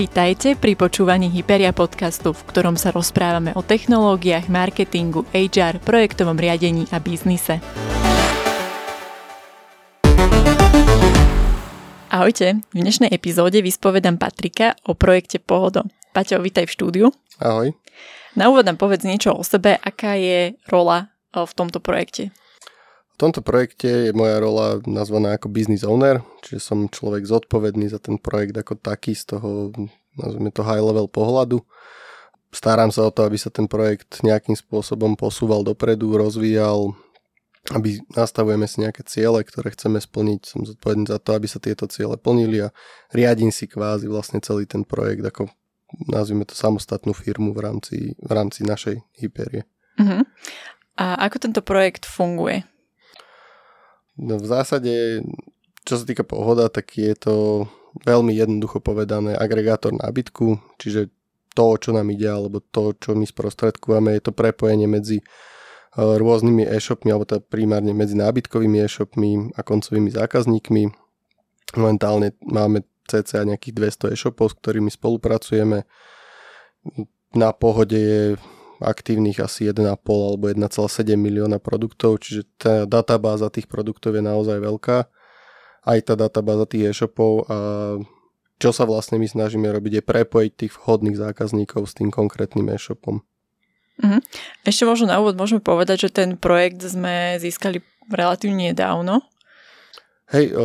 [0.00, 6.88] Vítajte pri počúvaní Hyperia podcastu, v ktorom sa rozprávame o technológiách, marketingu, HR, projektovom riadení
[6.88, 7.60] a biznise.
[12.08, 15.84] Ahojte, v dnešnej epizóde vyspovedám Patrika o projekte Pohodo.
[16.16, 17.06] Paťo, vítaj v štúdiu.
[17.36, 17.76] Ahoj.
[18.40, 22.32] Na úvod nám povedz niečo o sebe, aká je rola v tomto projekte.
[23.20, 28.00] V tomto projekte je moja rola nazvaná ako business owner, čiže som človek zodpovedný za
[28.00, 29.76] ten projekt ako taký z toho,
[30.18, 31.62] nazvime to high level pohľadu.
[32.50, 36.98] Starám sa o to, aby sa ten projekt nejakým spôsobom posúval dopredu, rozvíjal,
[37.70, 40.40] aby nastavujeme si nejaké ciele, ktoré chceme splniť.
[40.42, 42.74] Som zodpovedný za to, aby sa tieto ciele plnili a
[43.14, 45.46] riadím si kvázi vlastne celý ten projekt ako
[46.06, 49.66] nazvime to samostatnú firmu v rámci, v rámci našej hyperie.
[49.98, 50.22] Uh-huh.
[50.98, 52.62] A ako tento projekt funguje?
[54.20, 55.24] No v zásade,
[55.88, 57.66] čo sa týka pohoda, tak je to
[58.06, 61.10] veľmi jednoducho povedané agregátor nábytku, čiže
[61.54, 65.24] to, čo nám ide, alebo to, čo my sprostredkujeme, je to prepojenie medzi e,
[65.98, 70.82] rôznymi e-shopmi, alebo teda primárne medzi nábytkovými e-shopmi a koncovými zákazníkmi.
[71.74, 73.74] Momentálne máme cca nejakých
[74.06, 75.82] 200 e-shopov, s ktorými spolupracujeme.
[77.34, 78.22] Na pohode je
[78.80, 84.98] aktívnych asi 1,5 alebo 1,7 milióna produktov, čiže tá databáza tých produktov je naozaj veľká.
[85.84, 87.56] Aj tá databáza tých e-shopov a
[88.60, 93.24] čo sa vlastne my snažíme robiť je prepojiť tých vhodných zákazníkov s tým konkrétnym e-shopom.
[94.00, 94.20] Mhm.
[94.64, 99.24] Ešte možno na úvod môžeme povedať, že ten projekt sme získali relatívne nedávno.
[100.32, 100.56] Hej,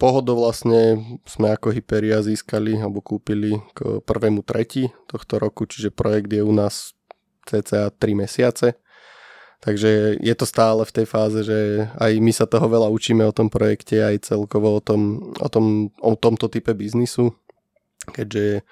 [0.00, 0.96] pohodo vlastne
[1.28, 6.52] sme ako Hyperia získali alebo kúpili k prvému tretí tohto roku, čiže projekt je u
[6.56, 6.96] nás
[7.44, 8.80] cca 3 mesiace.
[9.60, 13.36] Takže je to stále v tej fáze, že aj my sa toho veľa učíme o
[13.36, 17.36] tom projekte, aj celkovo o, tom, o, tom, o tomto type biznisu,
[18.08, 18.62] keďže e,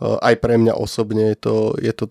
[0.00, 2.08] aj pre mňa osobne je to, je to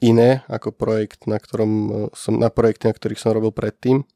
[0.00, 4.08] iné ako projekt, na, ktorom e, som, na projekty, na ktorých som robil predtým.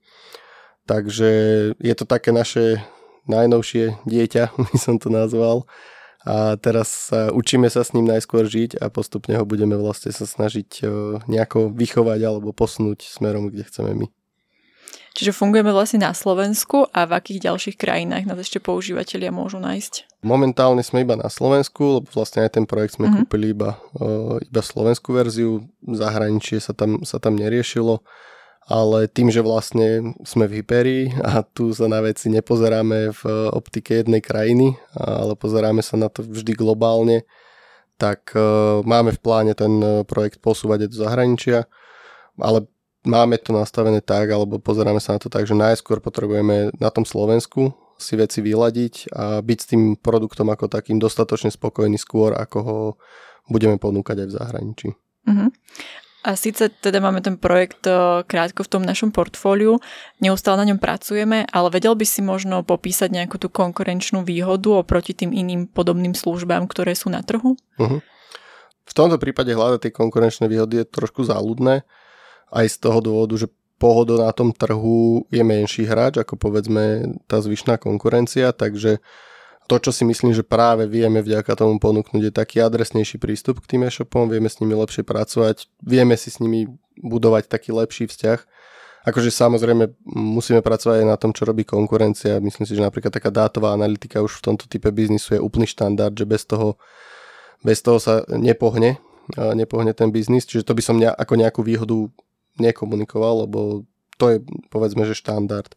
[0.89, 1.31] Takže
[1.77, 2.81] je to také naše
[3.29, 5.69] najnovšie dieťa, by som to nazval
[6.27, 10.83] a teraz učíme sa s ním najskôr žiť a postupne ho budeme vlastne sa snažiť
[11.31, 14.07] nejako vychovať alebo posunúť smerom, kde chceme my.
[15.17, 20.21] Čiže fungujeme vlastne na Slovensku a v akých ďalších krajinách nás ešte používateľia môžu nájsť?
[20.21, 23.25] Momentálne sme iba na Slovensku, lebo vlastne aj ten projekt sme mm-hmm.
[23.25, 23.81] kúpili iba,
[24.45, 28.05] iba slovenskú verziu, zahraničie sa tam, sa tam neriešilo
[28.67, 33.23] ale tým, že vlastne sme v hyperii a tu sa na veci nepozeráme v
[33.55, 37.23] optike jednej krajiny, ale pozeráme sa na to vždy globálne,
[37.97, 41.59] tak uh, máme v pláne ten e, projekt posúvať aj do zahraničia,
[42.37, 42.69] ale
[43.09, 47.09] máme to nastavené tak, alebo pozeráme sa na to tak, že najskôr potrebujeme na tom
[47.09, 52.59] Slovensku si veci vyladiť a byť s tým produktom ako takým dostatočne spokojný skôr, ako
[52.61, 52.79] ho
[53.49, 54.89] budeme ponúkať aj v zahraničí.
[55.27, 55.49] Uh-huh.
[56.27, 59.79] A síce teda máme ten projekt e, krátko v tom našom portfóliu,
[60.19, 65.15] neustále na ňom pracujeme, ale vedel by si možno popísať nejakú tú konkurenčnú výhodu oproti
[65.15, 67.55] tým iným podobným službám, ktoré sú na trhu?
[67.79, 68.03] Uh-huh.
[68.87, 71.87] V tomto prípade hľadať tie konkurenčné výhody je trošku záľudné,
[72.51, 73.47] aj z toho dôvodu, že
[73.79, 78.99] pohodo na tom trhu je menší hráč ako povedzme tá zvyšná konkurencia, takže
[79.67, 83.77] to, čo si myslím, že práve vieme vďaka tomu ponúknuť, je taký adresnejší prístup k
[83.77, 86.71] tým e-shopom, vieme s nimi lepšie pracovať, vieme si s nimi
[87.03, 88.41] budovať taký lepší vzťah.
[89.07, 92.43] Akože samozrejme musíme pracovať aj na tom, čo robí konkurencia.
[92.43, 96.11] Myslím si, že napríklad taká dátová analytika už v tomto type biznisu je úplný štandard,
[96.11, 96.75] že bez toho,
[97.63, 98.99] bez toho sa nepohne,
[99.55, 100.43] nepohne ten biznis.
[100.43, 101.95] Čiže to by som ako nejakú výhodu
[102.59, 103.87] nekomunikoval, lebo
[104.19, 104.39] to je
[104.75, 105.71] povedzme, že štandard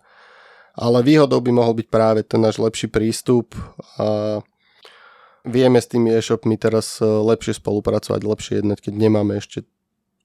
[0.79, 3.51] ale výhodou by mohol byť práve ten náš lepší prístup
[3.99, 4.39] a
[5.43, 9.67] vieme s tými e-shopmi teraz e, lepšie spolupracovať, lepšie jednať, keď nemáme ešte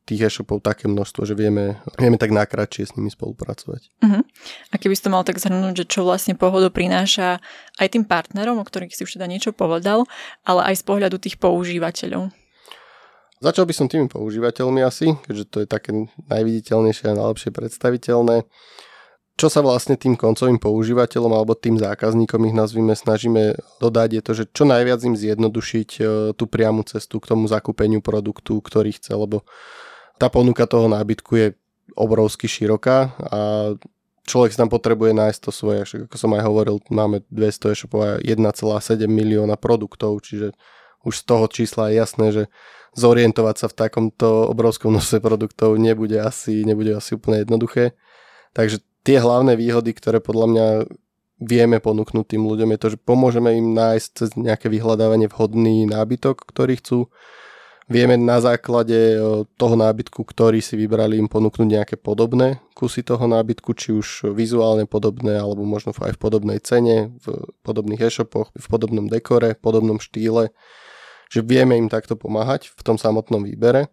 [0.05, 3.89] tých e-shopov také množstvo, že vieme, vieme tak nakratšie s nimi spolupracovať.
[4.05, 4.23] Uh-huh.
[4.71, 7.41] A keby ste mal tak zhrnúť, že čo vlastne pohodu prináša
[7.81, 10.05] aj tým partnerom, o ktorých si už teda niečo povedal,
[10.45, 12.31] ale aj z pohľadu tých používateľov.
[13.41, 15.91] Začal by som tými používateľmi asi, keďže to je také
[16.29, 18.45] najviditeľnejšie a najlepšie predstaviteľné
[19.35, 24.33] čo sa vlastne tým koncovým používateľom alebo tým zákazníkom ich nazvime snažíme dodať je to,
[24.39, 26.03] že čo najviac im zjednodušiť e,
[26.39, 29.43] tú priamu cestu k tomu zakúpeniu produktu, ktorý chce, lebo
[30.23, 31.47] tá ponuka toho nábytku je
[31.99, 33.41] obrovsky široká a
[34.25, 35.83] človek si tam potrebuje nájsť to svoje.
[35.83, 40.55] Však ako som aj hovoril, máme 200 e-shopov a 1,7 milióna produktov, čiže
[41.05, 42.43] už z toho čísla je jasné, že
[42.95, 47.99] zorientovať sa v takomto obrovskom množstve produktov nebude asi, nebude asi úplne jednoduché.
[48.55, 50.67] Takže tie hlavné výhody, ktoré podľa mňa
[51.45, 56.49] vieme ponúknuť tým ľuďom, je to, že pomôžeme im nájsť cez nejaké vyhľadávanie vhodný nábytok,
[56.49, 56.99] ktorý chcú.
[57.85, 63.29] Vieme na základe e, toho nábytku, ktorý si vybrali, im ponúknuť nejaké podobné kusy toho
[63.29, 68.67] nábytku, či už vizuálne podobné, alebo možno aj v podobnej cene, v podobných e-shopoch, v
[68.73, 70.49] podobnom dekore, v podobnom štýle.
[71.29, 73.93] Že vieme im takto pomáhať v tom samotnom výbere.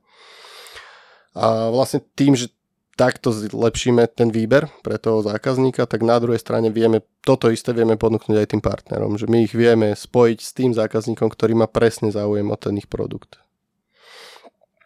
[1.35, 2.47] A vlastne tým, že
[2.95, 7.95] takto zlepšíme ten výber pre toho zákazníka, tak na druhej strane vieme, toto isté vieme
[7.95, 12.11] ponúknuť aj tým partnerom, že my ich vieme spojiť s tým zákazníkom, ktorý má presne
[12.11, 13.41] záujem o ten ich produkt.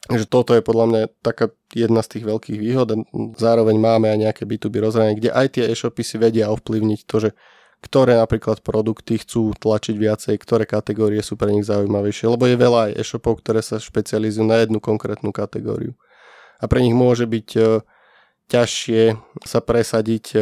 [0.06, 2.94] Takže toto je podľa mňa taká jedna z tých veľkých výhod.
[3.42, 7.30] Zároveň máme aj nejaké B2B rozhranie, kde aj tie e-shopy si vedia ovplyvniť to, že
[7.82, 12.80] ktoré napríklad produkty chcú tlačiť viacej, ktoré kategórie sú pre nich zaujímavejšie, lebo je veľa
[12.90, 15.98] aj e-shopov, ktoré sa špecializujú na jednu konkrétnu kategóriu.
[16.62, 17.62] A pre nich môže byť e,
[18.50, 20.40] ťažšie sa presadiť, e,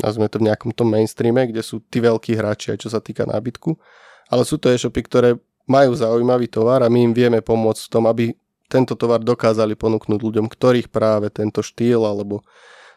[0.00, 3.24] nazvime to v nejakom tom mainstreame, kde sú tí veľkí hráči, aj čo sa týka
[3.24, 3.76] nábytku.
[4.30, 5.36] Ale sú to e-shopy, ktoré
[5.66, 8.24] majú zaujímavý tovar a my im vieme pomôcť v tom, aby
[8.70, 12.46] tento tovar dokázali ponúknuť ľuďom, ktorých práve tento štýl alebo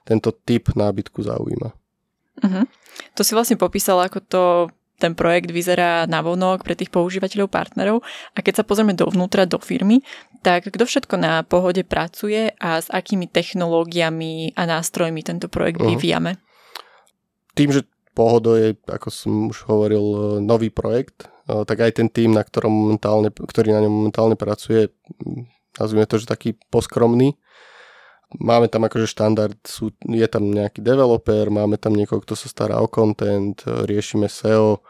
[0.06, 1.70] tento typ nábytku zaujíma.
[2.34, 2.66] Uh-huh.
[3.18, 4.44] To si vlastne popísal, ako to
[5.04, 7.98] ten projekt vyzerá na vonok pre tých používateľov partnerov
[8.32, 10.00] a keď sa pozrieme dovnútra do firmy,
[10.40, 15.92] tak kto všetko na pohode pracuje a s akými technológiami a nástrojmi tento projekt uh-huh.
[15.92, 16.40] vyvíjame?
[17.54, 17.84] Tým, že
[18.14, 23.34] Pohodo je, ako som už hovoril, nový projekt, tak aj ten tým, na ktorom momentálne,
[23.34, 24.94] ktorý na ňom momentálne pracuje,
[25.82, 27.34] nazvime to, že taký poskromný.
[28.38, 32.86] Máme tam akože štandard, sú, je tam nejaký developer, máme tam niekoho, kto sa stará
[32.86, 34.86] o content, riešime SEO,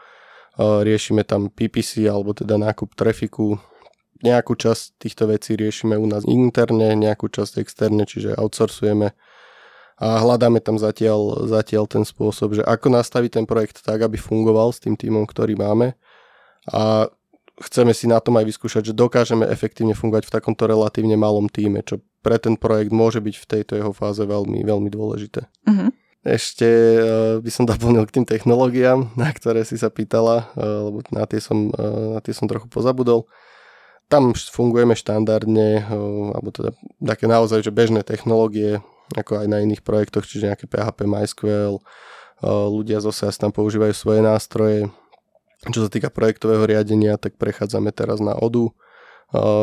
[0.58, 3.58] riešime tam PPC alebo teda nákup trafiku.
[4.22, 9.12] Nejakú časť týchto vecí riešime u nás interne, nejakú časť externe, čiže outsourcujeme
[9.94, 14.74] a hľadáme tam zatiaľ, zatiaľ ten spôsob, že ako nastaviť ten projekt tak, aby fungoval
[14.74, 15.94] s tým týmom, ktorý máme
[16.66, 17.06] a
[17.62, 21.86] chceme si na tom aj vyskúšať, že dokážeme efektívne fungovať v takomto relatívne malom týme,
[21.86, 25.46] čo pre ten projekt môže byť v tejto jeho fáze veľmi, veľmi dôležité.
[25.68, 25.94] Uh-huh.
[26.24, 26.68] Ešte
[26.98, 31.28] uh, by som doplnil k tým technológiám, na ktoré si sa pýtala, uh, lebo na
[31.28, 33.28] tie, som, uh, na tie som trochu pozabudol.
[34.08, 35.88] Tam fungujeme štandardne,
[36.36, 38.84] alebo teda také naozaj že bežné technológie,
[39.16, 41.80] ako aj na iných projektoch, čiže nejaké PHP, MySQL,
[42.44, 44.92] ľudia z OSAS tam používajú svoje nástroje,
[45.72, 48.76] čo sa týka projektového riadenia, tak prechádzame teraz na ODU.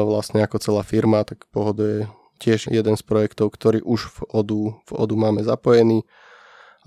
[0.10, 2.00] Vlastne ako celá firma, tak Pohodo je
[2.42, 6.02] tiež jeden z projektov, ktorý už v ODU, v ODU máme zapojený.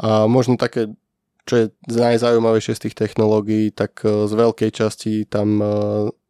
[0.00, 0.90] A možno také,
[1.46, 5.66] čo je najzaujímavejšie z tých technológií, tak e, z veľkej časti tam e,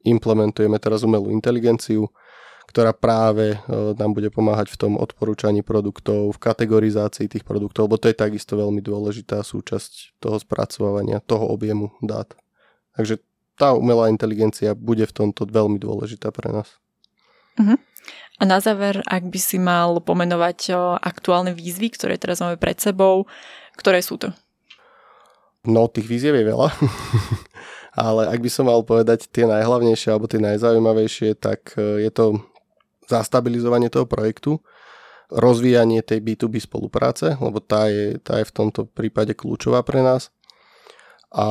[0.04, 2.12] implementujeme teraz umelú inteligenciu,
[2.68, 3.58] ktorá práve e,
[3.96, 8.58] nám bude pomáhať v tom odporúčaní produktov, v kategorizácii tých produktov, lebo to je takisto
[8.58, 12.28] veľmi dôležitá súčasť toho spracovania, toho objemu dát.
[12.98, 13.22] Takže
[13.56, 16.83] tá umelá inteligencia bude v tomto veľmi dôležitá pre nás.
[17.60, 17.78] Uh-huh.
[18.38, 23.30] A na záver, ak by si mal pomenovať aktuálne výzvy, ktoré teraz máme pred sebou,
[23.78, 24.34] ktoré sú to?
[25.64, 26.68] No, tých výziev je veľa.
[27.94, 32.42] Ale ak by som mal povedať tie najhlavnejšie alebo tie najzaujímavejšie, tak e, je to
[33.06, 34.58] zastabilizovanie toho projektu,
[35.30, 40.34] rozvíjanie tej B2B spolupráce, lebo tá je, tá je v tomto prípade kľúčová pre nás.
[41.30, 41.46] A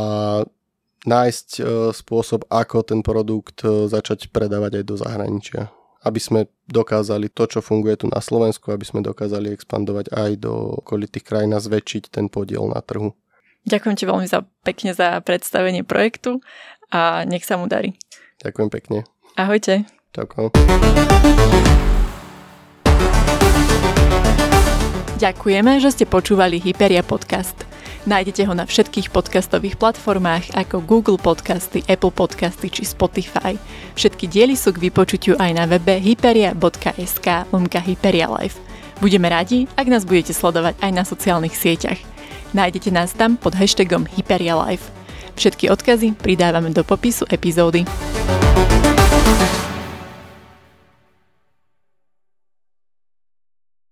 [1.07, 1.61] nájsť e,
[1.95, 5.63] spôsob, ako ten produkt e, začať predávať aj do zahraničia.
[6.03, 10.83] Aby sme dokázali to, čo funguje tu na Slovensku, aby sme dokázali expandovať aj do
[10.83, 13.15] okolitých krajín a zväčšiť ten podiel na trhu.
[13.63, 16.43] Ďakujem ti veľmi za, pekne za predstavenie projektu
[16.91, 17.95] a nech sa mu darí.
[18.43, 19.07] Ďakujem pekne.
[19.39, 19.87] Ahojte.
[20.11, 20.51] Ďakujem.
[25.23, 27.55] Ďakujeme, že ste počúvali Hyperia podcast.
[28.03, 33.55] Nájdete ho na všetkých podcastových platformách ako Google Podcasty, Apple Podcasty či Spotify.
[33.95, 38.59] Všetky diely sú k vypočutiu aj na webe hyperia.sk lomka Hyperia Life.
[38.99, 42.03] Budeme radi, ak nás budete sledovať aj na sociálnych sieťach.
[42.51, 44.91] Nájdete nás tam pod hashtagom Hyperia Life.
[45.39, 47.87] Všetky odkazy pridávame do popisu epizódy.